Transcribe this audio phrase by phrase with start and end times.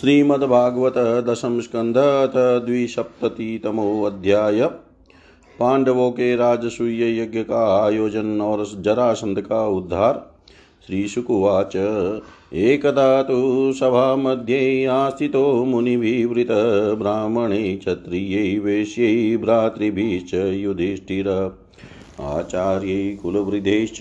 [0.00, 1.94] श्रीमद्भागवत दशम स्कंध
[2.66, 4.70] द्विसप्ततितमोऽध्याय।
[5.60, 10.36] पांडवों के राजसूय यज्ञ का आयोजन और जरासंध का उद्धार।
[10.86, 11.76] श्रीशुकुवाच,
[12.54, 16.48] एकदा तु सभामध्ये आस्थितो मुनिभिवृत
[16.98, 21.58] ब्राह्मणे क्षत्रियै वैश्यै भ्रातृभिश्च युधिष्ठिर।
[22.20, 23.98] आचार्यै कुलवृद्धैश्च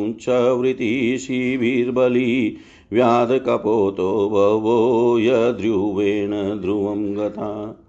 [0.08, 2.56] उच्चवृत्तिशिबिर्बली
[2.92, 7.82] व्याधकपोतो बभो यद्रुवेण ध्रुवं गता।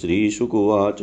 [0.00, 1.02] श्रीशुकुवाच।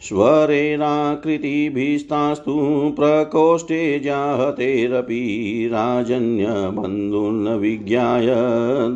[0.00, 8.26] स्वरेणाकृतिभिस्तास्तु प्रकोष्ठे जाहतेरपि राजन्यबन्धुर्न विज्ञाय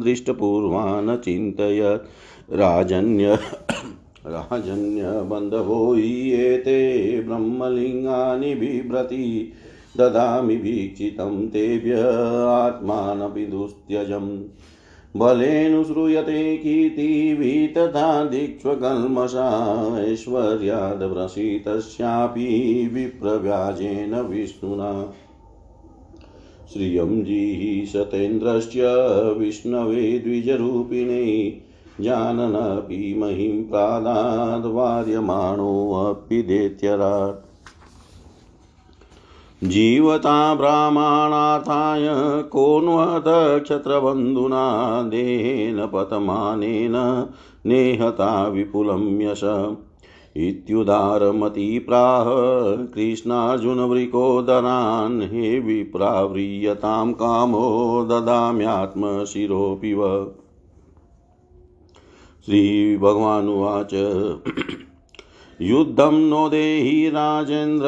[0.05, 2.09] दृष्टपूर्वान् चिन्तयत्
[2.53, 3.35] राजन्य
[4.27, 9.53] राजन्यबन्धवो एते ब्रह्मलिङ्गानि बिभ्रति
[9.97, 12.03] ददामि वीक्षितं तेभ्य
[12.47, 14.43] आत्मानपि दुस्त्यजम्।
[15.17, 25.15] बलेनु श्रूयते कीर्तिभिः तथा दिक्ष्वकल्मषा ऐश्वर्याद्व्रसितस्यापि विप्रव्याजेन विष्णुना।
[26.73, 28.73] श्रियं जीहीशतेन्द्रश्च
[29.39, 31.61] विष्णवे द्विजरूपिणे
[32.01, 37.52] जाननपि महिं प्रादाद्वार्यमाणोऽपि दैत्यराट्।
[39.63, 42.09] जीवता ब्राह्मणार्थाय
[42.43, 47.27] कोन्वदक्षत्रबन्धुना देहेन पतमानेन
[47.67, 49.41] नेहता विपुलं यश।
[50.37, 52.25] इत्युदारमती प्राह
[52.87, 60.31] कृष्णार्जुनवृकोदरान् हे विप्राव्रियतां कामो ददाम्यात्मशिरोऽपि व।
[62.47, 63.95] श्रीभगवानुवाच।
[65.63, 67.85] युद्धं नो देहि राजेन्द्र,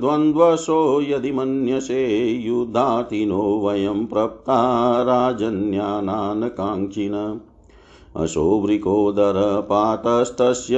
[0.00, 7.40] द्वन्द्वशो यदि मन्यसे युद्धातिनो वयं प्रप्ता राजन्यानानकाङ्क्षिन
[8.16, 10.76] अशोभृकोदरपातस्तस्य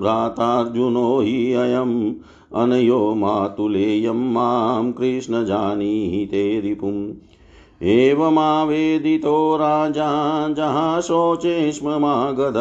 [0.00, 2.12] भ्रातार्जुनो हि अयम्
[2.54, 7.12] अनयो मातुलेयं माँ जानीहि रिपुम्।
[7.82, 12.56] एवमावेदितो राजा जहाशोचे स्म मागध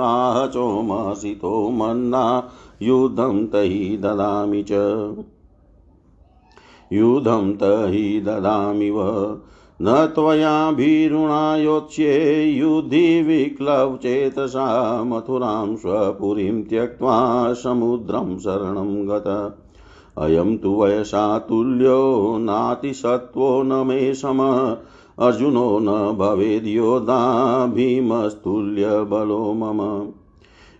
[0.00, 2.50] आह चोमासितो मन्ना,
[2.82, 4.72] युद्धं तहि ददामि च।
[6.92, 9.00] युद्धं तहि ददामिव
[9.82, 19.58] न त्वया भीरुणायोत्स्ये युद्धि विक्लवचेतसा मथुरां स्वपुरीं त्यक्त्वा, समुद्रं शरणं गत।
[20.18, 24.40] अयं तु वयसा तुल्यो नातिसत्त्वो न मे सम।
[25.18, 27.18] अर्जुनो न भवेद्योधा
[27.66, 30.08] भीमस्तुल्यबलो मम।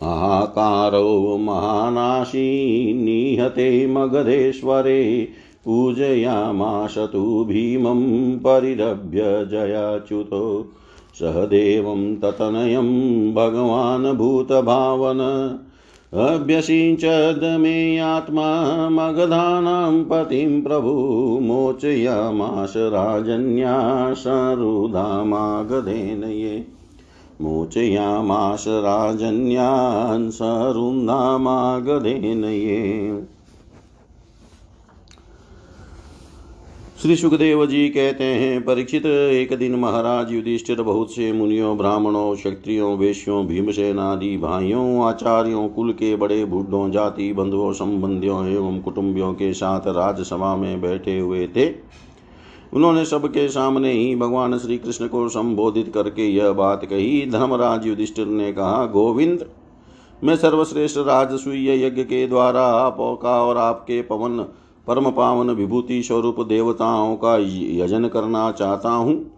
[0.00, 5.28] हाहाकारो महानाशी निहते मगधेश्वरे
[5.64, 10.72] पूजयामाश तु भीमं परिरभ्य जयाच्युतो।
[11.20, 15.18] सहदेवं ततनयं भगवान् भूतभावन।
[16.14, 26.66] अभ्यसिञ्चद मे आत्मा मगधानां पतिं प्रभु मोचयामाश राजन्या सरुधामागधेन ये।
[27.40, 33.39] मोचयामाश राजन्यान् सरुन्धामागधेन ये।
[37.02, 42.98] श्री सुखदेव जी कहते हैं, परीक्षित एक दिन महाराज युधिष्ठिर बहुत से मुनियों, ब्राह्मणों, क्षत्रियों,
[42.98, 49.52] वेश्यों भीमसेन आदि भाइयों, आचार्यों, कुल के बड़े बुढ़ों, जाति, बंधुओं, संबंधियों एवं कुटुंबियों के
[49.52, 51.68] साथ राजसभा में बैठे हुए थे।
[52.72, 58.26] उन्होंने सबके सामने ही भगवान श्री कृष्ण को संबोधित करके यह बात कही। धर्मराज युधिष्ठिर
[58.26, 59.46] ने कहा, गोविंद,
[60.24, 64.44] मैं सर्वश्रेष्ठ राजसूय यज्ञ के द्वारा आपका और आपके पवन
[64.90, 67.36] परम पावन विभूति स्वरूप देवताओं का
[67.84, 69.30] यजन करना चाहता हूँ।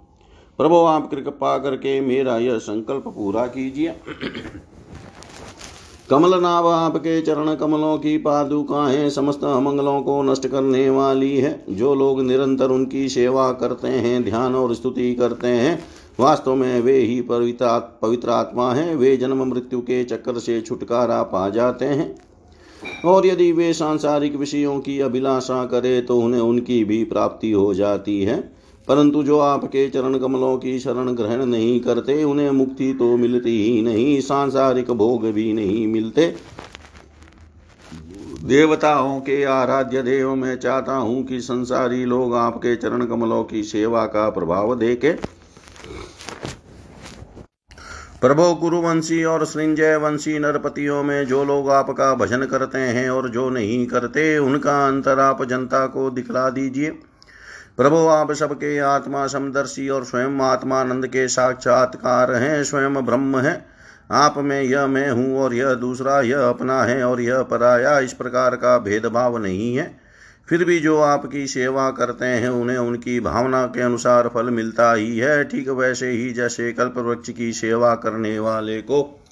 [0.59, 3.89] प्रभु, आप कृपा करके मेरा यह संकल्प पूरा कीजिए।
[6.11, 11.95] कमल नाव आपके चरण कमलों की पादुकाएँ समस्त अमंगलों को नष्ट करने वाली है। जो
[11.95, 15.85] लोग निरंतर उनकी सेवा करते हैं, ध्यान और स्तुति करते हैं,
[16.21, 21.23] वास्तव में वे ही पवित्र पवित्र आत्मा हैं। वे जन्म मृत्यु के चक्कर से छुटकारा
[21.23, 22.32] पा जाते हैं।
[23.05, 28.23] और यदि वे सांसारिक विषयों की अभिलाषा करे तो उन्हें उनकी भी प्राप्ति हो जाती
[28.23, 33.65] है। परंतु जो आपके चरण कमलों की शरण ग्रहण नहीं करते, उन्हें मुक्ति तो मिलती
[33.65, 36.53] ही नहीं, सांसारिक भोग भी नहीं मिलते।
[38.45, 44.07] देवताओं के आराध्य देव, मैं चाहता हूँ कि संसारी लोग आपके चरण कमलों की सेवा
[44.07, 45.42] का प्रभाव देखे।
[48.23, 53.51] प्रभो कुरुवंशी और सृंजय वंशी नरपतियों में जो लोग आपका भजन करते हैं और जो
[53.51, 56.91] नहीं करते, उनका अंतर आप जनता को दिखला दीजिए।
[57.77, 63.67] प्रभो, आप सबके आत्मा समदर्शी और स्वयं आत्मानंद के साक्षात्कार हैं, स्वयं ब्रह्म हैं।
[64.11, 68.13] आप में यह मैं हूँ और यह दूसरा यह अपना है और यह पराया, इस
[68.13, 70.02] प्रकार का भेदभाव नहीं है।
[70.53, 75.19] फिर भी जो आपकी सेवा करते हैं, उन्हें उनकी भावना के अनुसार फल मिलता ही
[75.19, 79.23] है। ठीक वैसे ही जैसे कल्प वृक्ष की सेवा करने वाले को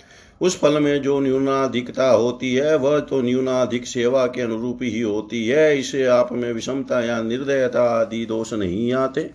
[0.41, 5.49] उस फल में जो न्यूनाधिकता होती है, वह तो न्यूनाधिक सेवा के अनुरूप ही होती
[5.49, 9.31] है। इसे आप में विषमता या निर्दयता आदि दोष नहीं आते।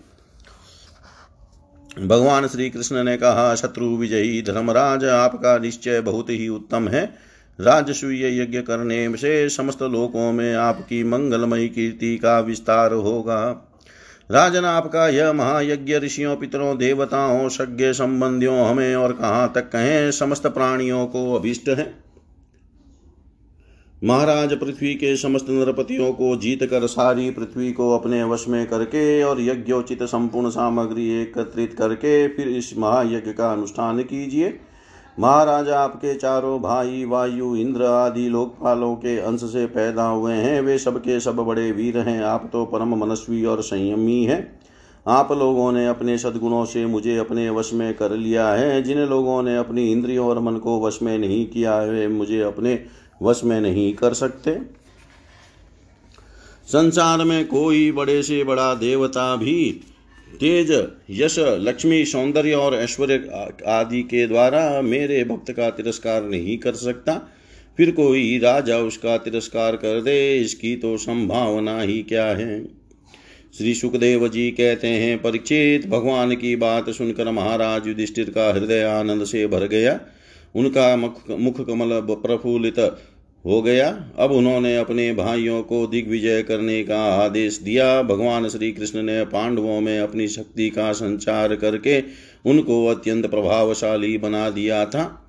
[1.98, 8.40] भगवान श्री कृष्ण ने कहा, शत्रु विजयी धर्मराज, आपका निश्चय बहुत ही उत्तम है। राजसूय
[8.40, 13.62] यज्ञ करने से समस्त लोकों में आपकी मंगलमय कीर्ति का विस्तार होगा।
[14.30, 20.46] राजन आपका यह महायज्ञ ऋषियों, पितरों, देवताओं, सज्ञ संबंधियों हमें और कहाँ तक कहें, समस्त
[20.46, 22.06] प्राणियों को अभिष्ट है।
[24.04, 29.22] महाराज पृथ्वी के समस्त नरपतियों को जीत कर सारी पृथ्वी को अपने वश में करके
[29.22, 34.60] और यज्ञोचित संपूर्ण सामग्री एकत्रित करके फिर इस महायज्ञ का अनुष्ठान कीजिए।
[35.20, 40.78] महाराज आपके चारों भाई, वायु, इंद्र आदि लोकपालों के अंश से पैदा हुए हैं। वे
[40.78, 44.60] सबके सब बड़े वीर हैं। आप तो परम मनस्वी और संयमी हैं।
[45.06, 49.42] आप लोगों ने अपने सद्गुणों से मुझे अपने वश में कर लिया है। जिन लोगों
[49.42, 52.84] ने अपनी इंद्रियों और मन को वश में नहीं किया है, मुझे अपने
[53.22, 54.58] वश में नहीं कर सकते।
[56.66, 59.80] संसार में कोई बड़े से बड़ा देवता भी
[60.40, 60.70] तेज
[61.10, 63.28] यश, लक्ष्मी, सौंदर्य और ऐश्वर्य
[63.66, 67.20] आदि के द्वारा मेरे भक्त का तिरस्कार नहीं कर सकता।
[67.78, 72.64] फिर कोई राजा उसका तिरस्कार कर दे, इसकी तो संभावना ही क्या है?
[73.58, 79.24] श्री सुखदेव जी कहते हैं परीक्षित भगवान की बात सुनकर महाराज युधिष्ठिर का हृदय आनंद
[79.24, 79.98] से भर गया।
[80.54, 82.78] उनका मुख मुख कमल प्रफुल्लित
[83.46, 89.02] हो गया। अब उन्होंने अपने भाइयों को दिग्विजय करने का आदेश दिया। भगवान श्री कृष्ण
[89.02, 92.00] ने पांडवों में अपनी शक्ति का संचार करके
[92.46, 95.22] उनको अत्यंत प्रभावशाली बना दिया था।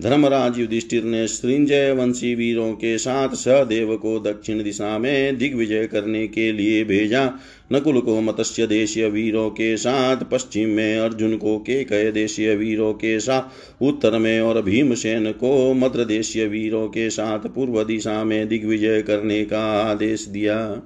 [0.00, 6.26] धर्मराज युधिष्ठिर ने सृंजय वंशी वीरों के साथ सहदेव को दक्षिण दिशा में दिग्विजय करने
[6.28, 7.24] के लिए भेजा।
[7.72, 12.92] नकुल को मत्स्य देशीय वीरों के साथ, पश्चिम में अर्जुन को के कय देशीय वीरों
[12.92, 13.42] के साथ,
[13.82, 19.44] उत्तर में और भीमसेन को मद्र देशीय वीरों के साथ पूर्व दिशा में दिग्विजय करने
[19.44, 20.82] का आदेश दिया।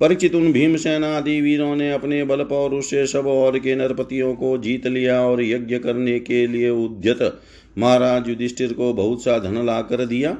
[0.00, 4.58] परिचित उन भीमसेन आदि वीरों ने अपने बल पौरुष से सब और के नरपतियों को
[4.58, 7.40] जीत लिया और यज्ञ करने के लिए उद्यत।
[7.78, 10.36] महाराज युधिष्ठिर को बहुत सा धन ला कर दिया।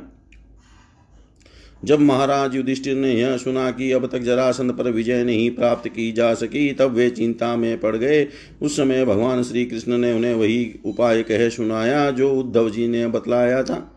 [1.85, 6.13] जब महाराज युधिष्ठिर ने यह सुना कि अब तक जरासंध पर विजय नहीं प्राप्त की
[6.13, 8.29] जा सकी, तब वे चिंता में पड़ गए।
[8.63, 13.07] उस समय भगवान श्री कृष्ण ने उन्हें वही उपाय कह सुनाया जो उद्धव जी ने
[13.07, 13.93] बतलाया था।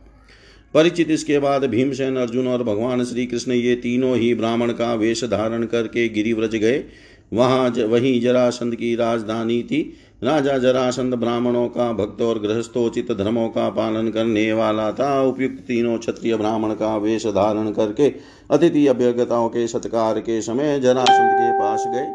[0.73, 5.23] परिचित इसके बाद भीमसेन अर्जुन और भगवान श्री कृष्ण ये तीनों ही ब्राह्मण का वेश
[5.23, 6.83] धारण करके गिरिव्रज गए।
[7.33, 13.69] वहाँ वही जरासंध की राजधानी थी। राजा जरासंध ब्राह्मणों का, भक्त और गृहस्थोचित धर्मों का
[13.69, 18.11] पालन करने वाला था। उपयुक्त तीनों क्षत्रिय ब्राह्मण का वेश धारण करके,
[18.49, 22.07] अतिथि अभ्यगताओं के सत्कार के समय जरासंध के पास गए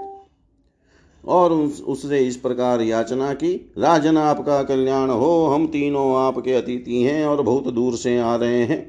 [1.25, 1.53] और
[1.87, 7.43] उससे इस प्रकार याचना की, राजन आपका कल्याण हो, हम तीनों आपके अतिथि हैं और
[7.43, 8.85] बहुत दूर से आ रहे हैं।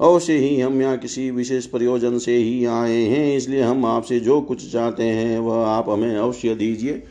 [0.00, 4.40] अवश्य ही हम यहाँ किसी विशेष प्रयोजन से ही आए हैं, इसलिए हम आपसे जो
[4.40, 7.02] कुछ चाहते हैं, वह आप हमें अवश्य दीजिए।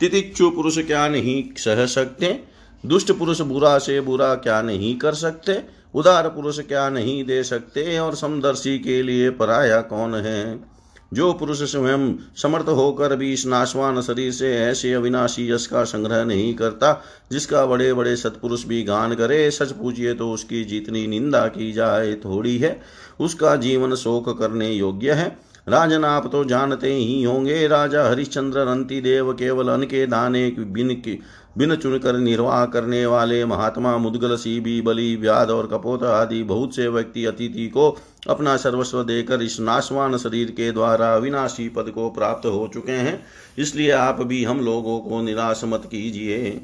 [0.00, 2.40] तितिक्षु पुरुष क्या नहीं सह सकते,
[2.86, 5.62] दुष्ट पुरुष बुरा से बुरा क्या नहीं कर सकते,
[5.94, 10.72] उदार पुरुष क्या नहीं दे सकते, और समदर्शी के लिए पराया कौन है?
[11.12, 16.24] जो पुरुष स्वयं समर्थ होकर भी इस नाशवान शरीर से ऐसे अविनाशी यश का संग्रह
[16.24, 21.46] नहीं करता, जिसका बड़े बड़े सत्पुरुष भी गान करे, सच पूछिए तो उसकी जितनी निंदा
[21.46, 22.80] की जाए थोड़ी है,
[23.20, 29.00] उसका जीवन शोक करने योग्य है। राजन आप तो जानते ही होंगे, राजा हरिश्चंद्र रंती
[29.00, 31.18] देव केवल अन के दाने बिन की,
[31.58, 36.88] बिन चुनकर निर्वाह करने वाले महात्मा मुदगल, सीबी, बलि, व्याध और कपोत आदि बहुत से
[36.88, 37.88] व्यक्ति अतिथि को
[38.28, 43.22] अपना सर्वस्व देकर इस नाशवान शरीर के द्वारा अविनाशी पद को प्राप्त हो चुके हैं।
[43.58, 46.60] इसलिए आप भी हम लोगों को निराश मत कीजिए।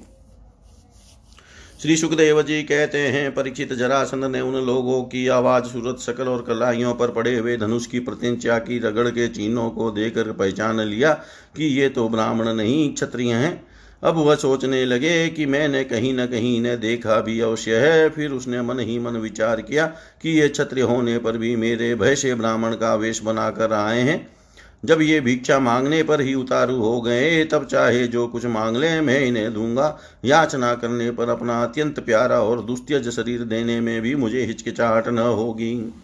[1.83, 6.43] श्री सुखदेव जी कहते हैं, परीक्षित जरासंध ने उन लोगों की आवाज़, सूरत सकल और
[6.43, 11.13] कलाइयों पर पड़े हुए धनुष की प्रतिंचा की रगड़ के चिन्हों को देकर पहचान लिया
[11.57, 13.67] कि ये तो ब्राह्मण नहीं, क्षत्रिय हैं।
[14.03, 18.31] अब वह सोचने लगे कि मैंने कहीं न कहीं इन्हें देखा भी अवश्य है, फिर
[18.31, 19.87] उसने मन ही मन विचार किया
[20.23, 24.38] कि ये क्षत्रिय होने पर भी मेरे भय से ब्राह्मण का वेश बनाकर आए हैं।
[24.85, 29.01] जब ये भिक्षा मांगने पर ही उतारू हो गए, तब चाहे जो कुछ मांग ले,
[29.01, 34.15] मैं इन्हें दूँगा। याचना करने पर अपना अत्यंत प्यारा और दुस्त्यज शरीर देने में भी
[34.15, 35.95] मुझे हिचकिचाहट न होगी।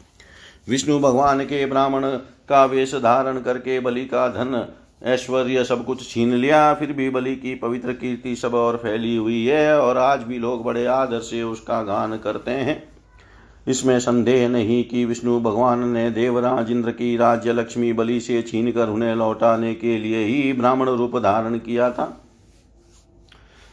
[0.69, 2.07] विष्णु भगवान के ब्राह्मण
[2.49, 4.67] का वेश धारण करके बलि का धन,
[5.03, 9.45] ऐश्वर्य सब कुछ छीन लिया। फिर भी बलि की पवित्र कीर्ति सब और फैली हुई
[9.47, 12.94] है और आज भी लोग बड़े आदर से उसका गान करते हैं।
[13.67, 18.71] इसमें संदेह नहीं कि विष्णु भगवान ने देवराज इंद्र की राज्य लक्ष्मी बलि से छीन
[18.73, 22.05] कर उन्हें लौटाने के लिए ही ब्राह्मण रूप धारण किया था।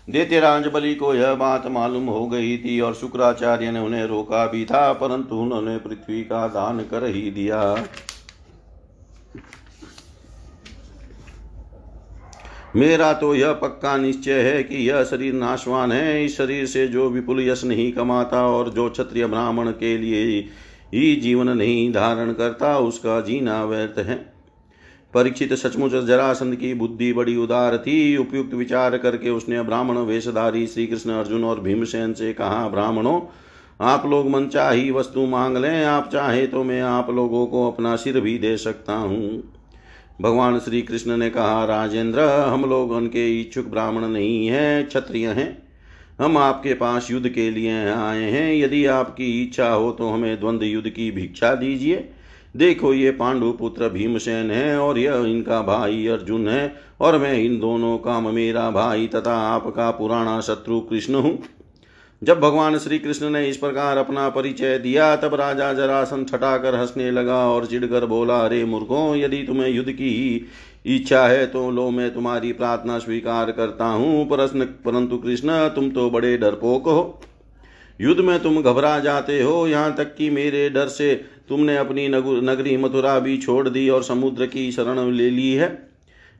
[0.07, 4.63] देतेराज बलि को यह बात मालूम हो गई थी और शुक्राचार्य ने उन्हें रोका भी
[4.65, 7.61] था, परंतु उन्होंने पृथ्वी का दान कर ही दिया।
[12.75, 17.09] मेरा तो यह पक्का निश्चय है कि यह शरीर नाशवान है। इस शरीर से जो
[17.09, 20.39] विपुल यश नहीं कमाता और जो क्षत्रिय ब्राह्मण के लिए
[20.93, 24.15] ही जीवन नहीं धारण करता, उसका जीना व्यर्थ है।
[25.13, 30.87] परीक्षित सचमुच जरासंध की बुद्धि बड़ी उदार थी। उपयुक्त विचार करके उसने ब्राह्मण वेशधारी श्री
[30.87, 33.21] कृष्ण अर्जुन और भीमसेन से कहा, ब्राह्मणों,
[33.81, 37.95] आप लोग मन चाही वस्तु मांग लें। आप चाहे तो मैं आप लोगों को अपना
[37.95, 39.43] सिर भी दे सकता हूँ।
[40.21, 45.63] भगवान श्री कृष्ण ने कहा, राजेंद्र, हम लोग उनके इच्छुक ब्राह्मण नहीं हैं, क्षत्रिय हैं।
[46.19, 50.65] हम आपके पास युद्ध के लिए आए हैं। यदि आपकी इच्छा हो तो हमें द्वंद्व
[50.65, 52.09] युद्ध की भिक्षा दीजिए।
[52.57, 57.59] देखो, ये पांडु पुत्र भीमसेन है और यह इनका भाई अर्जुन है और मैं इन
[57.59, 61.37] दोनों का मेरा भाई तथा आपका पुराना शत्रु कृष्ण हूँ।
[62.21, 67.09] जब भगवान श्री कृष्ण ने इस प्रकार अपना परिचय दिया, तब राजा जरासन छटाकर हंसने
[67.11, 70.47] लगा और चिड़कर बोला, अरे मूर्खों, यदि तुम्हें युद्ध की
[70.85, 76.09] इच्छा है तो लो, मैं तुम्हारी प्रार्थना स्वीकार करता हूँ। प्रश्न, परंतु कृष्ण, तुम तो
[76.09, 77.21] बड़े डरपोक हो।
[77.99, 81.13] युद्ध में तुम घबरा जाते हो। यहाँ तक कि मेरे डर से
[81.49, 85.90] तुमने अपनी नगरी मथुरा भी छोड़ दी और समुद्र की शरण ले ली है।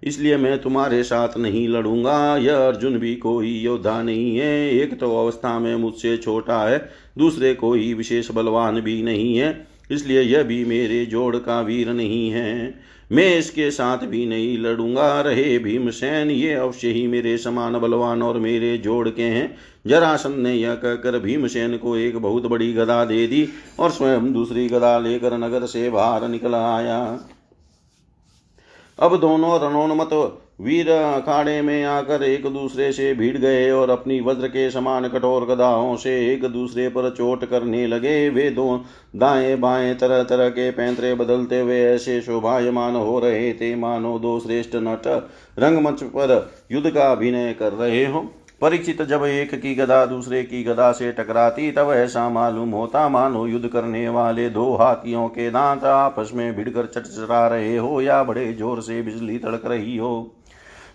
[0.04, 5.16] इसलिए मैं तुम्हारे साथ नहीं लड़ूँगा। यह अर्जुन भी कोई योद्धा नहीं है। एक तो
[5.18, 10.64] अवस्था में मुझसे छोटा है, दूसरे कोई विशेष बलवान भी नहीं है। इसलिए यह भी
[10.66, 12.74] मेरे जोड़ का वीर नहीं है।
[13.12, 18.40] मैं इसके साथ भी नहीं लड़ूँगा। रहे भीमसेन ये अवश्य ही मेरे समान बलवान और
[18.40, 19.56] मेरे जोड़ के हैं।
[19.88, 23.48] जरासन ने यह कहकर भीमसेन को एक बहुत बड़ी गदा दे दी
[23.80, 27.20] और स्वयं दूसरी गदा लेकर नगर से बाहर निकल आया।
[29.02, 30.10] अब दोनों रणोन्मत
[30.62, 35.46] वीर अखाड़े में आकर एक दूसरे से भीड़ गए और अपनी वज्र के समान कठोर
[35.46, 38.86] गदाओं से एक दूसरे पर चोट करने लगे। वे दो
[39.16, 44.40] दाएँ बाएँ तरह तरह के पैंतरे बदलते हुए ऐसे शोभायमान हो रहे थे। मानो दो
[44.40, 45.08] श्रेष्ठ नट
[45.60, 48.26] रंगमंच पर युद्ध का अभिनय कर रहे हो।
[48.62, 53.46] परीक्षित जब एक की गदा दूसरे की गदा से टकराती, तब ऐसा मालूम होता, मानो
[53.48, 58.52] युद्ध करने वाले दो हाथियों के दांत आपस में भिड़कर चटचरा रहे हो या बड़े
[58.54, 60.36] ज़ोर से बिजली तड़क रही हो।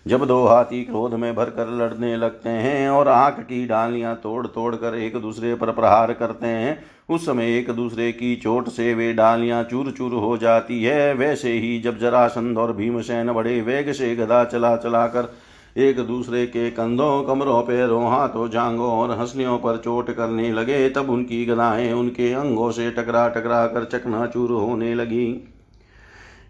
[0.07, 4.75] जब दो हाथी क्रोध में भरकर लड़ने लगते हैं और आँख की डालियाँ तोड़ तोड़
[4.75, 6.77] कर एक दूसरे पर प्रहार करते हैं,
[7.09, 11.51] उस समय एक दूसरे की चोट से वे डालियाँ चूर चूर हो जाती है। वैसे
[11.51, 15.31] ही जब जरासंध और भीमसेन बड़े वेग से गदा चला चला कर
[15.77, 21.09] एक दूसरे के कंधों, कमरों, पैरों, हाथों जांगों और हंसलियों पर चोट करने लगे। तब
[21.09, 25.53] उनकी गदाएँ उनके अंगों से टकरा टकरा कर चकनाचूर होने लगी।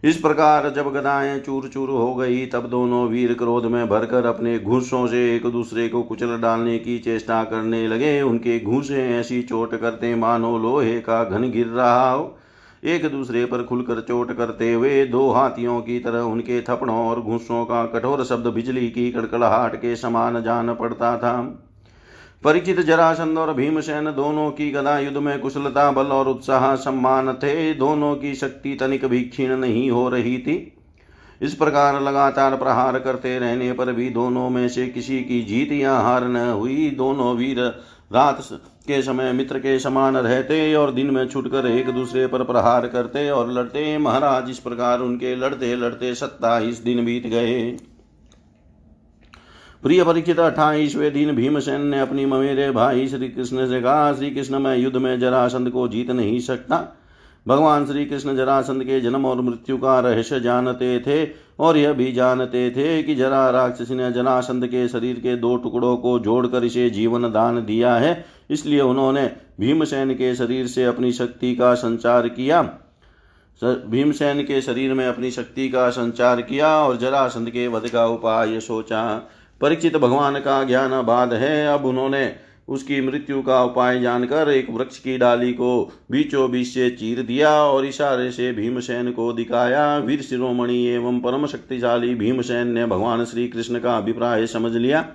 [0.03, 4.59] इस प्रकार जब गदाएँ चूर चूर हो गई, तब दोनों वीर क्रोध में भरकर अपने
[4.59, 9.75] घूसों से एक दूसरे को कुचल डालने की चेष्टा करने लगे। उनके घूसे ऐसी चोट
[9.75, 12.37] करते मानो लोहे का घन गिर रहा हो।
[12.83, 17.63] एक दूसरे पर खुलकर चोट करते हुए दो हाथियों की तरह उनके थपड़ों और घूसों
[17.65, 21.41] का कठोर शब्द बिजली की कड़कड़ाहट के समान जान पड़ता था।
[22.43, 27.73] परिचित जरासंध और भीमसेन दोनों की गदा युद्ध में कुशलता, बल और उत्साह सम्मान थे।
[27.73, 30.73] दोनों की शक्ति तनिक भी क्षीण नहीं हो रही थी।
[31.41, 35.97] इस प्रकार लगातार प्रहार करते रहने पर भी दोनों में से किसी की जीत या
[35.97, 37.59] हार न हुई। दोनों वीर
[38.13, 38.41] रात
[38.87, 43.29] के समय मित्र के समान रहते और दिन में छुटकर एक दूसरे पर प्रहार करते
[43.29, 47.77] और लड़ते। महाराज, इस प्रकार उनके लड़ते लड़ते सत्ताईस दिन बीत गए।
[49.83, 54.59] प्रिय परीक्षित, अट्ठाईसवें दिन भीमसेन ने अपनी ममेरे भाई श्री कृष्ण से कहा श्री कृष्ण
[54.59, 56.85] मैं युद्ध में जरासंध को जीत नहीं सकता।
[57.45, 62.11] भगवान श्री कृष्ण जरासंध के जन्म और मृत्यु का रहस्य जानते थे और यह भी
[62.11, 66.89] जानते थे कि जरा राक्षस ने जरासंध के शरीर के दो टुकड़ों को जोड़कर इसे
[66.89, 68.13] जीवन दान दिया है।
[68.49, 69.25] इसलिए उन्होंने
[69.59, 72.61] भीमसेन के शरीर से अपनी शक्ति का संचार किया।
[73.61, 78.59] भीमसेन के शरीर में अपनी शक्ति का संचार किया और जरासंध के वध का उपाय
[78.59, 79.05] सोचा।
[79.61, 82.35] परिचित भगवान का ज्ञान बाद है। अब उन्होंने
[82.67, 85.69] उसकी मृत्यु का उपाय जानकर एक वृक्ष की डाली को
[86.11, 91.45] बीचों बीच से चीर दिया और इशारे से भीमसेन को दिखाया। वीर शिरोमणि एवं परम
[91.45, 95.05] शक्तिशाली भीमसेन ने भगवान श्री कृष्ण का अभिप्राय समझ लिया।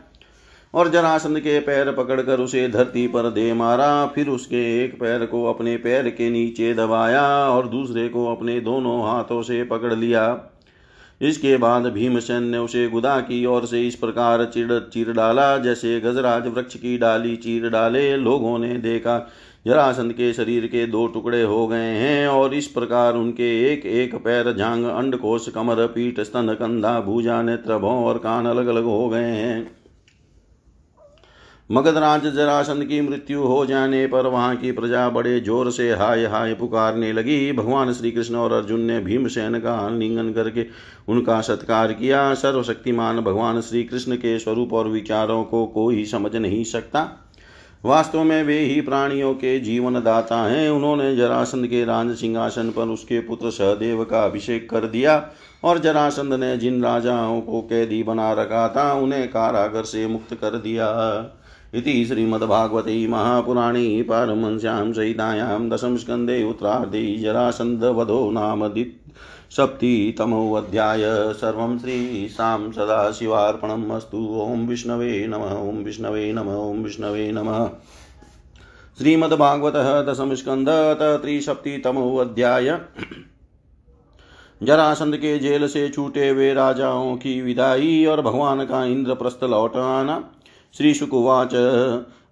[0.74, 5.44] और जरासंध के पैर पकड़कर उसे धरती पर दे मारा। फिर उसके एक पैर को
[5.44, 10.48] अपने पैर के नीचे दबाया और दूसरे को अपने दोनों हाथों से पकड़ लिया।
[11.20, 16.00] इसके बाद भीमसेन ने उसे गुदा की ओर से इस प्रकार चिड़ चीर डाला, जैसे
[16.00, 19.18] गजराज वृक्ष की डाली चीर डाले। लोगों ने देखा,
[19.66, 24.14] जरासंध के शरीर के दो टुकड़े हो गए हैं और इस प्रकार उनके एक एक
[24.14, 29.08] पैर झांग, अंडकोश, कमर, पीठ, स्तन, कंधा, भूजा, नेत्र, भों और कान अलग अलग हो
[29.08, 29.81] गए हैं।
[31.72, 36.54] मगधराज जरासंध की मृत्यु हो जाने पर वहाँ की प्रजा बड़े ज़ोर से हाय हाय
[36.54, 40.66] पुकारने लगी। भगवान श्री कृष्ण और अर्जुन ने भीमसेन का आलिंगन करके
[41.08, 46.62] उनका सत्कार किया। सर्वशक्तिमान भगवान श्री कृष्ण के स्वरूप और विचारों को कोई समझ नहीं
[46.64, 47.08] सकता।
[47.84, 52.88] वास्तव में वे ही प्राणियों के जीवन दाता हैं। उन्होंने जरासंध के राज सिंहासन पर
[52.88, 55.22] उसके पुत्र सहदेव का अभिषेक कर दिया
[55.64, 60.58] और जरासंध ने जिन राजाओं को कैदी बना रखा था, उन्हें कारागर से मुक्त कर
[60.58, 60.88] दिया।
[61.74, 68.68] इति श्रीमद्भागवते महापुराणे पारमंस्यां सहितायां दशमस्कन्धे उत्तरार्धे जरासन्धवधो नाम
[69.50, 77.66] सप्तितमोऽध्याय सर्वं श्रीशां सदाशिवार्पणम् अस्तु। ॐ विष्णवे नमः, ॐ विष्णवे नमः, ॐ विष्णवे नमः।
[78.98, 82.80] श्रीमद्भागवतः दशमस्कन्धत त्रिसप्तितमोऽध्याय।
[84.62, 90.24] जरासंध के जेल से छूटे हुए राजाओं की विदाई और भगवान का इंद्रप्रस्थ लौट आना।
[90.76, 91.54] श्रीशुकुवाच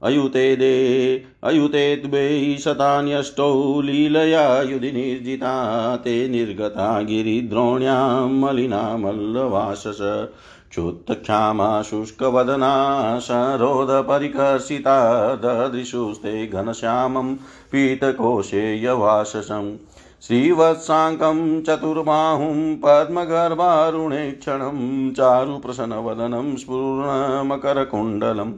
[0.02, 10.28] अयुते दे, अयुते द्वै शतान्यष्टौ लीलया युधि निर्जिता ते निर्गता गिरिद्रोण्यां मलिना मल्लवासस।
[10.70, 14.98] क्षुत्क्षामा शुष्कवदना सरोदपरिकर्षिता
[15.34, 17.34] ददृशुस्ते घनश्यामं
[17.72, 19.76] पीतकोशे यवाससम्
[20.24, 28.52] श्रीवत्साङ्कं चतुर्बाहुं पद्मगर्भारुणेक्षणं चारुप्रसन्नवदनं स्फुर्णमकरकुण्डलं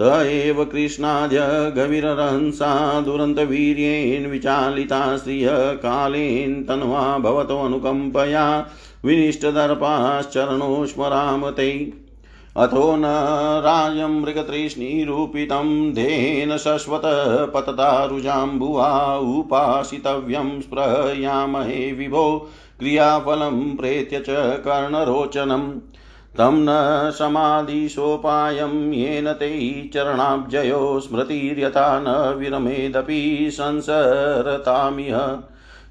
[0.00, 8.66] त एव कृष्णाद्य गविरहंसा दुरन्तवीर्येण विचालिता श्रियः कालेन तन्वा भवतोऽनुकम्पया
[9.04, 12.01] विनिष्टदर्पाश्चरणो स्मराम ते
[12.56, 13.02] अथो न
[13.64, 17.02] राजं मृगतृष्णीरूपितं धेन शश्वत
[17.54, 24.26] पततारुजाम्बुवा उपासितव्यं स्पृहयामहे विभो क्रियाफलं प्रेत्य च
[24.64, 25.80] कर्णरोचनम्
[26.38, 29.50] तं न समाधिसोपायं येन ते
[29.94, 35.18] चरणाब्जयो स्मृतिर्यथा न विरमेदपि संसरतामिह।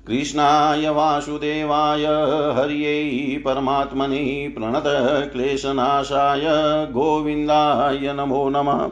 [0.08, 2.06] कृष्णाय वासुदेवाय
[2.58, 6.42] हर्यै परमात्मने प्रणतक्लेशनाशाय
[6.92, 8.88] गोविन्दाय नमो नमः।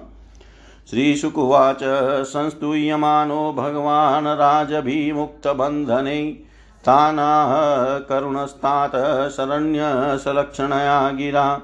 [0.89, 1.79] श्रीशुकुवाच
[2.23, 6.37] संस्तूयमानो भगवान् राजभिमुक्तबन्धने
[6.85, 11.61] तानाः करुणस्तात् शरण्यसलक्षणया गिरा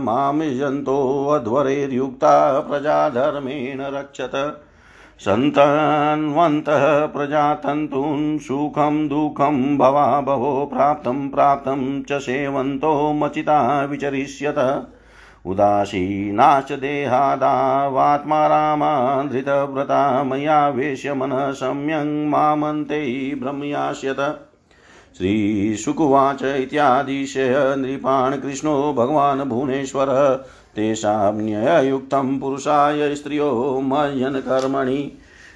[0.02, 4.62] माँ यन्तोऽध्वरैर्युक्ता प्रजाधर्मेण रक्षत।
[5.19, 14.88] सन्तान्वन्तः प्रजातन्तून् सुखं दुःखं भवा भवो प्राप्तं प्राप्तं च सेवन्तो मचिता विचरिष्यत।
[15.45, 24.47] उदासीनाश्च देहादावात्मा रामा धृतव्रता मया वेश्य मनः सम्यङ् मामन्ते भ्रमयास्यत
[25.17, 30.34] श्रीशुकुवाच इत्यादिशय नृपान् कृष्णो भगवान् भुवनेश्वरः,
[30.75, 35.12] तेषां न्यययुक्तं पुरुषाय स्त्रियो मय्यनकर्मणि।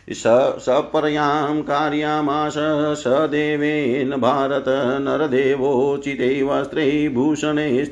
[0.09, 0.23] स
[0.59, 2.53] सपर्यां कार्यामाश
[2.99, 4.65] स देवेन भारत
[5.01, 7.83] नरदेवोचिते वस्त्रे भूषणे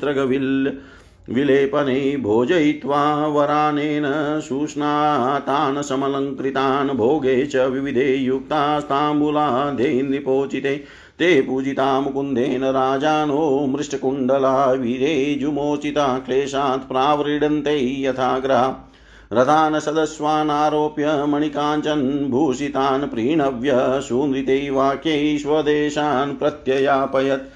[1.30, 4.04] विलेपने भोजयित्वा वरानेन
[4.42, 10.84] शुष्णातान् समलङ्कृतान् भोगे च विविधे युक्तास्ताम्बूलाधे नृपोचिते।
[11.20, 18.94] ते पूजिता मुकुन्देन राजानो मृष्टकुण्डला वीरेजुमोचिता क्लेशात् प्रावृडन्ते यथाग्रहा।
[19.34, 27.50] रथान् सदस्वानारोप्य मणिकाञ्चन् भूषितान् प्रीणव्य सुनृते वाक्यैश्वदेशान् प्रत्ययापयत्।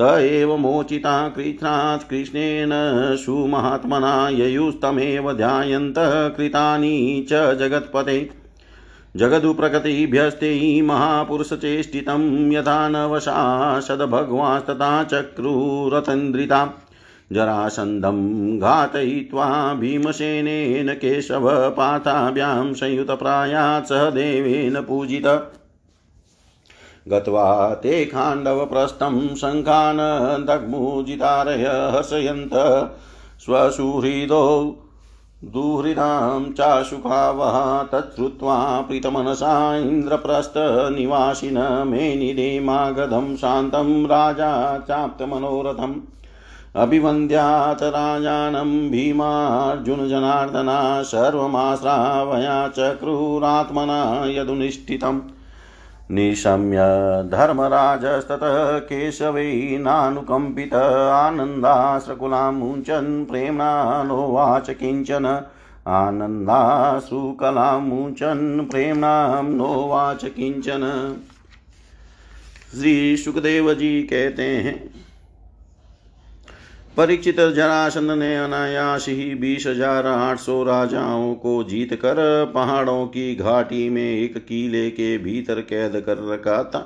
[0.00, 2.70] त एव मोचिता कृष्णात् कृष्णेन
[3.16, 8.45] सुमहात्मना ययुस्तमेव ध्यायन्तः कृतानि च जगत्पते।
[9.16, 16.70] जगदुप्रकृतिभ्यस्ते महापुरुषचेष्टितं यथा न वशासद्भगवास्तथा चक्रुरथन्द्रिताम्
[17.32, 25.52] जरासन्धं घातयित्वा भीमसेनेन केशव पाताभ्यां संयुतप्रायात् सह देवेन पूजित।
[27.08, 32.50] गत्वा ते खाण्डवप्रस्थं शङ्खान् दग्मुजितारय हर्षयन्त
[33.44, 34.76] स्वसुहृदौ
[35.46, 45.94] दुहृदां चाशुकावः तच्छ्रुत्वा प्रीतमनसा इन्द्रप्रस्थनिवासिन मेनिदेमागधं शान्तं राजा चाप्तमनोरथम्।
[46.76, 55.20] अभिवन्द्यात् राजानं भीमार्जुनजनार्दना सर्वमाश्रावया चक्रूरात्मना यदुनिष्ठितम्।
[56.10, 56.78] निशम्य
[57.30, 65.44] धर्मराजस्ततः केशवै नानुकम्पित आनन्दाश्रकुलामुञ्चन् प्रेम्णा नोवाच किंचन
[65.86, 71.16] आनन्दाश्रुकलामुञ्चन् प्रेम्णां नोवाच किंचन
[72.70, 75.05] श्री सुखदेव जी कहते हैं
[76.96, 82.16] परीक्षित जरासंध ने अनायास ही बीस हज़ार आठ सौ राजाओं को जीत कर
[82.54, 86.80] पहाड़ों की घाटी में एक किले के भीतर कैद कर रखा था।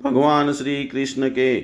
[0.00, 1.60] भगवान श्री कृष्ण के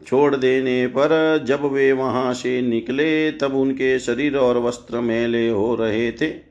[0.00, 5.74] छोड़ देने पर जब वे वहाँ से निकले, तब उनके शरीर और वस्त्र मेले हो
[5.74, 6.47] रहे थे।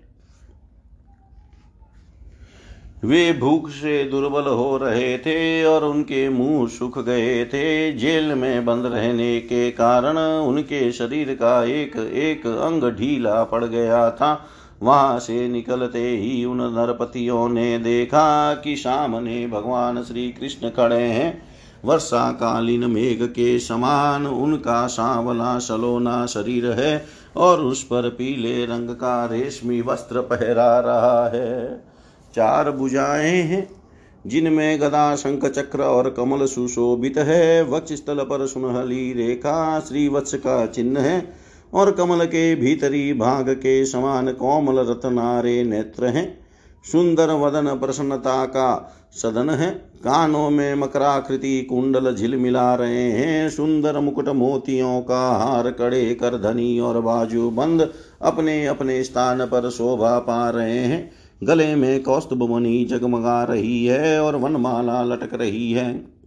[3.08, 8.66] वे भूख से दुर्बल हो रहे थे और उनके मुँह सूख गए थे। जेल में
[8.66, 14.46] बंद रहने के कारण उनके शरीर का एक एक अंग ढीला पड़ गया था।
[14.84, 21.42] वहाँ से निकलते ही उन नरपतियों ने देखा कि सामने भगवान श्री कृष्ण खड़े हैं।
[21.86, 27.06] वर्षा कालीन मेघ के समान उनका सांवला सलोना शरीर है
[27.38, 31.87] और उस पर पीले रंग का रेशमी वस्त्र पहरा रहा है।
[32.38, 33.70] चार भुजाएँ हैं,
[34.28, 40.66] जिनमें गदा, शंख चक्र और कमल सुशोभित है। वक्ष स्थल पर सुनहली रेखा, श्रीवत्स का
[40.66, 41.34] चिन्ह है,
[41.74, 46.48] और कमल के भीतरी भाग के समान कोमल रत्नारे नेत्र हैं।
[46.92, 49.72] सुंदर वदन प्रसन्नता का सदन है।
[50.04, 56.80] कानों में मकराकृति कुंडल झिलमिला रहे हैं। सुंदर मुकुट मोतियों का हार कड़े कर धनी
[56.80, 61.12] और बाजू बंद अपने अपने स्थान पर शोभा पा रहे हैं।
[61.44, 66.18] गले में कौस्तुभ मणि जगमगा रही है और वनमाला लटक रही है।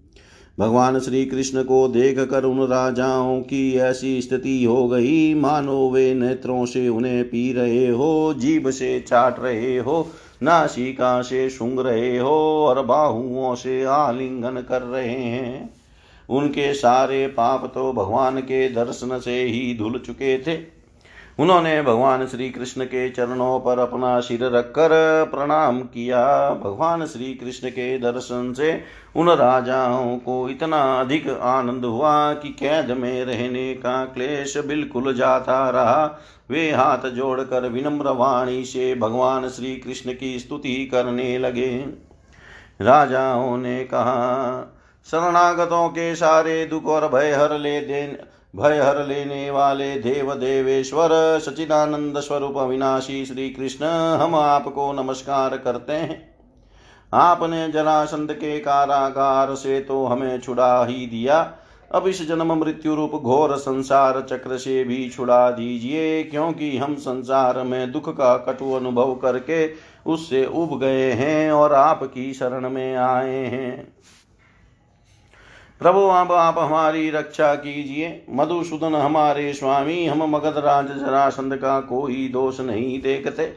[0.58, 6.14] भगवान श्री कृष्ण को देख कर उन राजाओं की ऐसी स्थिति हो गई। मानो वे
[6.14, 10.06] नेत्रों से उन्हें पी रहे हो, जीभ से चाट रहे हो,
[10.42, 15.70] नासिका से सुंग रहे हो और बाहुओं से आलिंगन कर रहे हैं।
[16.30, 20.79] उनके सारे पाप तो भगवान के दर्शन से ही धुल चुके थे।
[21.40, 24.90] उन्होंने भगवान श्री कृष्ण के चरणों पर अपना सिर रखकर
[25.34, 28.82] प्रणाम किया। भगवान श्री कृष्ण के दर्शन से
[29.16, 35.70] उन राजाओं को इतना अधिक आनंद हुआ कि कैद में रहने का क्लेश बिल्कुल जाता
[35.70, 36.04] रहा।
[36.50, 41.86] वे हाथ जोड़कर विनम्र वाणी से भगवान श्री कृष्ण की स्तुति करने लगे।
[42.80, 44.76] राजाओं ने कहा,
[45.06, 51.10] शरणागतों के सारे दुख और भय हर ले देने भय हर लेने वाले देव देवेश्वर
[51.40, 53.84] सचिदानंद स्वरूप अविनाशी श्री कृष्ण
[54.20, 56.18] हम आपको नमस्कार करते हैं।
[57.12, 61.40] आपने जरासंध के कारागार से तो हमें छुड़ा ही दिया।
[61.94, 67.62] अब इस जन्म मृत्यु रूप घोर संसार चक्र से भी छुड़ा दीजिए, क्योंकि हम संसार
[67.62, 69.66] में दुख का कटु अनुभव करके
[70.06, 73.92] उससे उब गए हैं और आपकी शरण में आए हैं।
[75.80, 82.28] प्रभु, अब आप हमारी रक्षा कीजिए। मधुसूदन हमारे स्वामी, हम मगध राज जरासंध का कोई
[82.28, 83.52] दोष नहीं देखते।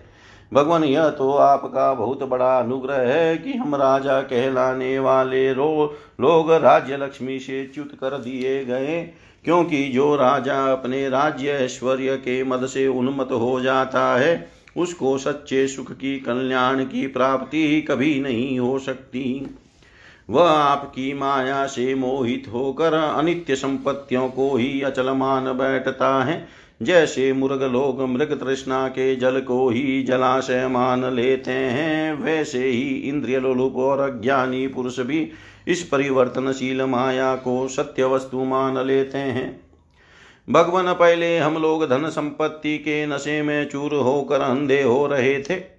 [0.54, 6.52] भगवान, यह तो आपका बहुत बड़ा अनुग्रह है कि हम राजा कहलाने वाले रो, लोग
[6.52, 12.66] राज्य लक्ष्मी से च्युत कर दिए गए। क्योंकि जो राजा अपने राज्य ऐश्वर्य के मद
[12.66, 18.80] से उन्मत हो जाता है, उसको सच्चे सुख की कल्याण की प्राप्ति कभी नहीं हो
[18.80, 19.56] सकती।
[20.30, 26.48] वह आपकी माया से मोहित होकर अनित्य संपत्तियों को ही अचल मान बैठता है।
[26.82, 32.90] जैसे मुर्ग लोग मृग तृष्णा के जल को ही जलाशय मान लेते हैं, वैसे ही
[32.90, 35.32] इंद्रिय लोलुप और अज्ञानी पुरुष भी
[35.68, 39.62] इस परिवर्तनशील माया को सत्य वस्तु मान लेते हैं।
[40.50, 45.73] भगवान पहले हम लोग धन संपत्ति के नशे में चूर होकर अंधे हो रहे थे।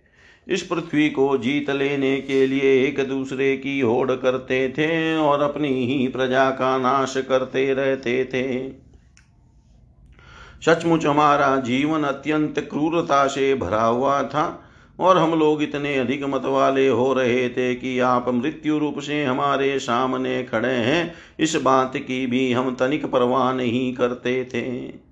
[0.49, 5.87] इस पृथ्वी को जीत लेने के लिए एक दूसरे की होड़ करते थे और अपनी
[5.87, 8.71] ही प्रजा का नाश करते रहते थे।
[10.67, 14.61] सचमुच हमारा जीवन अत्यंत क्रूरता से भरा हुआ था
[15.01, 19.25] और हम लोग इतने अधिक मत वाले हो रहे थे कि आप मृत्यु रूप से
[19.25, 25.04] हमारे सामने खड़े हैं। इस बात की भी हम तनिक परवाह नहीं करते थे।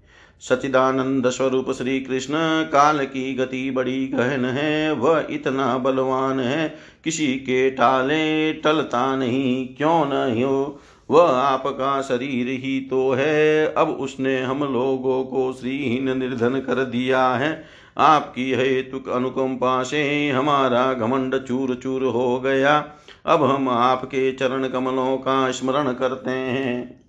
[0.48, 6.74] सचिदानंद स्वरूप श्री कृष्ण काल की गति बड़ी गहन है, वह इतना बलवान है,
[7.04, 13.88] किसी के टाले टलता नहीं, क्यों न हो वह आपका शरीर ही तो है, अब
[13.88, 17.64] उसने हम लोगों को श्रीहीन निर्धन कर दिया है।
[17.98, 22.86] आपकी हेतुक अनुकंपा से हमारा घमंड चूर चूर हो गया।
[23.26, 27.01] अब हम आपके चरण कमलों का स्मरण करते हैं।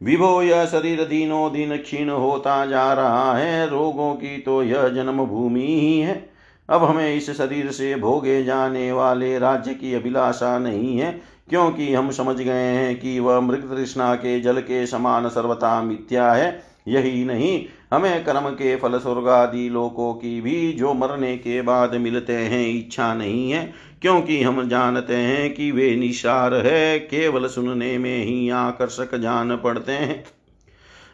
[0.00, 5.24] विभो यह शरीर दिनों दिन क्षीण होता जा रहा है, रोगों की तो यह जन्म
[5.24, 6.30] भूमि ही है।
[6.68, 11.10] अब हमें इस शरीर से भोगे जाने वाले राज्य की अभिलाषा नहीं है,
[11.48, 16.32] क्योंकि हम समझ गए हैं कि वह मृग तृष्णा के जल के समान सर्वथा मिथ्या
[16.32, 21.60] है। यही नहीं, हमें कर्म के फल स्वर्ग आदि लोकों की भी जो मरने के
[21.62, 23.72] बाद मिलते हैं, इच्छा नहीं है।
[24.02, 29.92] क्योंकि हम जानते हैं कि वे निशार है, केवल सुनने में ही आकर्षक जान पड़ते
[29.92, 30.24] हैं।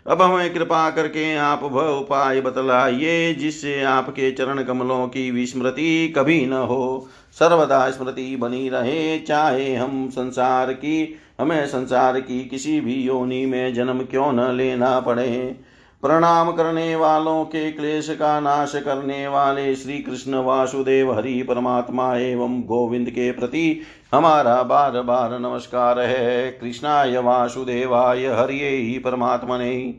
[0.07, 6.47] अब हमें कृपा करके आप वह उपाय बतलाइए, जिससे आपके चरण कमलों की विस्मृति कभी
[6.47, 7.09] न हो।
[7.39, 13.75] सर्वदा स्मृति बनी रहे, चाहे हम संसार की, हमें संसार की किसी भी योनि में
[13.75, 15.57] जन्म क्यों न लेना पड़े।
[16.03, 22.61] प्रणाम करने वालों के क्लेश का नाश करने वाले श्री कृष्ण वासुदेव हरि परमात्मा एवं
[22.61, 23.81] गोविंद के प्रति
[24.15, 29.95] हमारा बार बार नमस्कार है। कृष्णाय वासुदेवाय हरिये परमात्मने।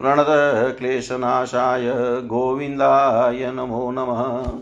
[0.00, 0.26] प्रणत
[0.78, 1.92] क्लेशनाशाय
[2.26, 4.60] गोविंदाय नमो नमः।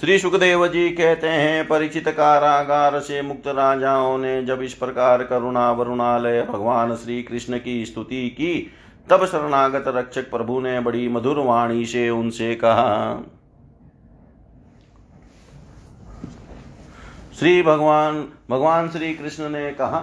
[0.00, 5.70] श्री सुखदेव जी कहते हैं, परिचित कारागार से मुक्त राजाओं ने जब इस प्रकार करुणा
[5.72, 8.70] वरुणालय भगवान श्री कृष्ण की स्तुति की
[9.10, 13.22] तब शरणागत रक्षक प्रभु ने बड़ी मधुर वाणी से उनसे कहा,
[17.38, 20.00] श्री भगवान भगवान श्री कृष्ण ने कहा,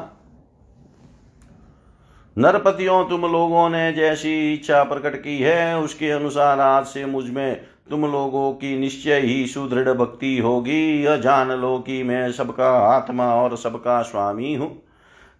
[2.37, 8.05] नरपतियों, तुम लोगों ने जैसी इच्छा प्रकट की है, उसके अनुसार आज से मुझमें तुम
[8.05, 13.57] लोगों की निश्चय ही सुदृढ़ भक्ति होगी। यह जान लो कि मैं सबका आत्मा और
[13.57, 14.84] सबका स्वामी हूँ।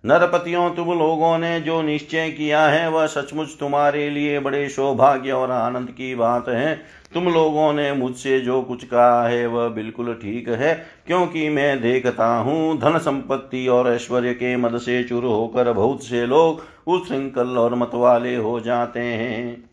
[0.05, 5.51] नरपतियों, तुम लोगों ने जो निश्चय किया है, वह सचमुच तुम्हारे लिए बड़े सौभाग्य और
[5.51, 6.75] आनंद की बात है।
[7.13, 10.73] तुम लोगों ने मुझसे जो कुछ कहा है, वह बिल्कुल ठीक है,
[11.07, 16.25] क्योंकि मैं देखता हूँ, धन संपत्ति और ऐश्वर्य के मद से चुर होकर बहुत से
[16.25, 19.63] लोग उच्छृंखल और मतवाले हो जाते हैं।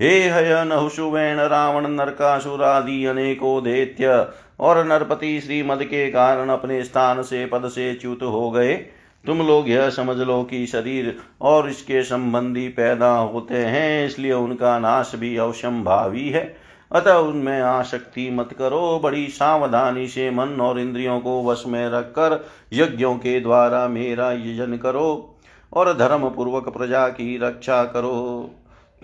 [0.00, 4.26] हे हय नहुषुवेण रावण, नरकासुर आदि अनेको दैत्य
[4.60, 8.74] और नरपति श्रीमद के कारण अपने स्थान से पद से च्युत हो गए।
[9.24, 14.78] तुम लोग यह समझ लो कि शरीर और इसके संबंधी पैदा होते हैं, इसलिए उनका
[14.78, 16.44] नाश भी अवश्यंभावी है।
[16.92, 22.44] अतः उनमें आशक्ति मत करो, बड़ी सावधानी से मन और इंद्रियों को वश में रखकर
[22.72, 25.36] यज्ञों के द्वारा मेरा यजन करो
[25.72, 28.50] और धर्म पूर्वक प्रजा की रक्षा करो।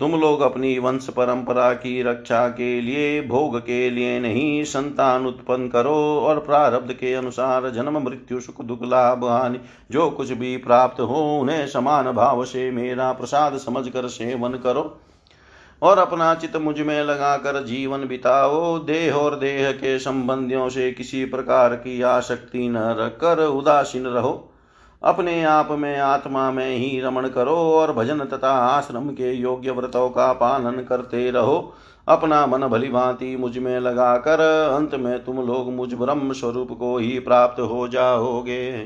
[0.01, 5.67] तुम लोग अपनी वंश परंपरा की रक्षा के लिए, भोग के लिए नहीं, संतान उत्पन्न
[5.67, 9.59] करो और प्रारब्ध के अनुसार जन्म, मृत्यु, सुख, दुख, लाभ, हानि,
[9.91, 14.99] जो कुछ भी प्राप्त हो, उन्हें समान भाव से मेरा प्रसाद समझकर सेवन करो।
[15.81, 21.75] और अपना चित मुझमें लगाकर जीवन बिताओ। देह और देह के संबंधियों से किसी प्रकार
[21.75, 24.47] की आसक्ति न रखकर उदासीन रहो।
[25.03, 30.09] अपने आप में आत्मा में ही रमण करो और भजन तथा आश्रम के योग्य व्रतों
[30.09, 31.73] का पालन करते रहो।
[32.07, 34.39] अपना मन भली भांति मुझमें लगा कर
[34.73, 38.85] अंत में तुम लोग मुझ ब्रह्म स्वरूप को ही प्राप्त हो जाओगे।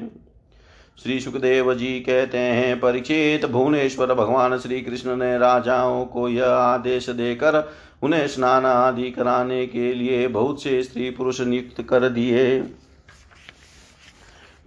[1.04, 7.10] श्री सुखदेव जी कहते हैं, परीक्षित भुवनेश्वर, भगवान श्री कृष्ण ने राजाओं को यह आदेश
[7.10, 7.70] देकर
[8.04, 12.60] उन्हें स्नान आदि कराने के लिए बहुत से स्त्री पुरुष नियुक्त कर दिए।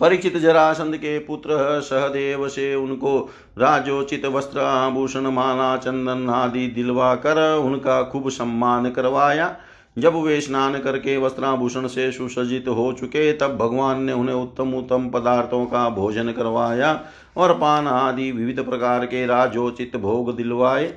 [0.01, 3.19] परिचित जरासंध के पुत्र सहदेव से उनको
[3.59, 9.57] राजोचित वस्त्र, आभूषण, माला, चंदन आदि दिलवा कर उनका खूब सम्मान करवाया।
[9.99, 15.09] जब वे स्नान करके वस्त्राभूषण से सुसज्जित हो चुके, तब भगवान ने उन्हें उत्तम उत्तम
[15.09, 16.93] पदार्थों का भोजन करवाया
[17.37, 20.95] और पान आदि विविध प्रकार के राजोचित भोग दिलवाए।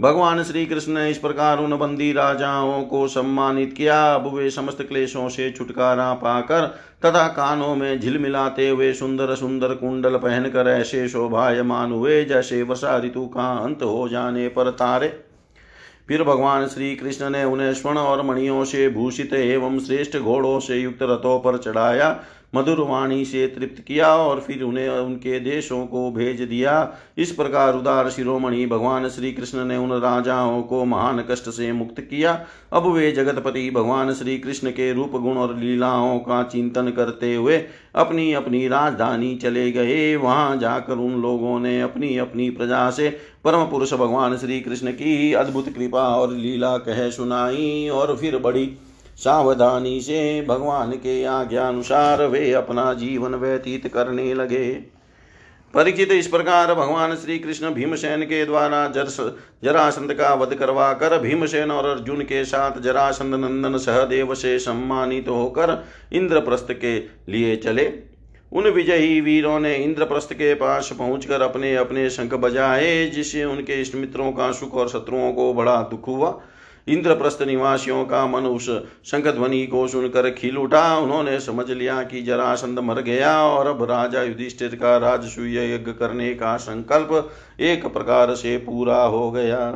[0.00, 4.82] भगवान श्री कृष्ण ने इस प्रकार उन बंदी राजाओं को सम्मानित किया। अब वे समस्त
[4.82, 6.66] क्लेशों से छुटकारा पाकर
[7.04, 13.26] तथा कानों में झिलमिलाते हुए सुंदर सुंदर कुंडल पहनकर ऐसे शोभायमान हुए जैसे वर्षा ऋतु
[13.26, 15.08] का अंत हो जाने पर तारे।
[16.08, 20.76] फिर भगवान श्री कृष्ण ने उन्हें स्वर्ण और मणियों से भूषित एवं श्रेष्ठ घोड़ों से
[20.76, 22.10] युक्त रथों पर चढ़ाया।
[22.54, 26.72] मधुर वाणी से तृप्त किया और फिर उन्हें उनके देशों को भेज दिया।
[27.18, 32.00] इस प्रकार उदार शिरोमणि भगवान श्री कृष्ण ने उन राजाओं को महान कष्ट से मुक्त
[32.00, 32.32] किया।
[32.72, 37.56] अब वे जगतपति भगवान श्री कृष्ण के रूप, गुण और लीलाओं का चिंतन करते हुए
[37.94, 43.08] अपनी अपनी राजधानी चले गए। वहाँ जाकर उन लोगों ने अपनी अपनी प्रजा से
[43.44, 48.70] परम पुरुष भगवान श्री कृष्ण की अद्भुत कृपा और लीला कह सुनाई और फिर बड़ी
[49.18, 54.72] सावधानी से भगवान के आज्ञा अनुसार वे अपना जीवन व्यतीत करने लगे।
[55.74, 61.70] परिचित इस प्रकार भगवान श्री कृष्ण भीमसेन के द्वारा जरासंध का वध करवा कर भीमसेन
[61.70, 66.98] और अर्जुन के साथ जरासंध नंदन सहदेव से सम्मानित तो होकर इंद्रप्रस्थ के
[67.32, 67.92] लिए चले।
[68.52, 73.94] उन विजयी वीरों ने इंद्रप्रस्थ के पास पहुंचकर अपने अपने शंख बजाए, जिससे उनके इष्ट
[73.94, 76.40] मित्रों का सुख और शत्रुओं को बड़ा दुख हुआ।
[76.88, 78.68] इंद्रप्रस्थ निवासियों का मन उस
[79.04, 83.82] शंख ध्वनि को सुनकर खिल उठा। उन्होंने समझ लिया कि जरासंध मर गया और अब
[83.82, 87.30] राजा युधिष्ठिर का राजसूय यज्ञ करने का संकल्प
[87.60, 89.70] एक प्रकार से पूरा हो गया।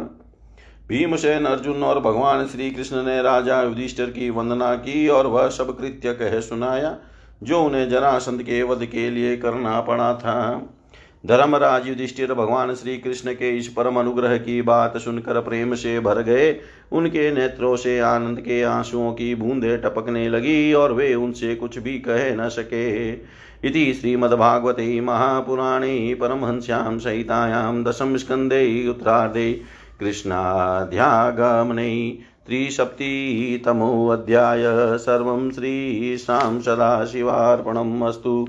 [0.89, 5.79] भीमसेन, अर्जुन और भगवान श्री कृष्ण ने राजा युधिष्ठिर की वंदना की और वह सब
[5.79, 6.97] कृत्य कह सुनाया,
[7.43, 10.63] जो उन्हें जरासंध के वध के लिए करना पड़ा था।
[11.27, 16.23] धर्मराज युधिष्ठिर भगवान श्री कृष्ण के इस परम अनुग्रह की बात सुनकर प्रेम से भर
[16.23, 16.61] गए।
[16.93, 21.99] उनके नेत्रों से आनंद के आंसुओं की बूंदे टपकने लगी और वे उनसे कुछ भी
[21.99, 23.13] कह न सके।
[23.69, 29.61] इति श्रीमद्भागवते महापुराणे परमहंस्यां सहितायां दशम स्कन्धे उत्तरार्धे
[30.01, 38.49] कृष्णाध्यागमने त्रिसप्तितमोऽध्याय सर्वं श्रीशां सदाशिवार्पणम् अस्तु।